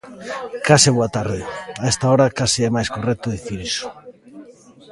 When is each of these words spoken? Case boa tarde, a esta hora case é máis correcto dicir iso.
Case 0.67 0.89
boa 0.97 1.09
tarde, 1.17 1.41
a 1.83 1.85
esta 1.91 2.05
hora 2.11 2.33
case 2.39 2.59
é 2.67 2.69
máis 2.75 2.89
correcto 2.95 3.33
dicir 3.35 3.59
iso. 3.71 3.85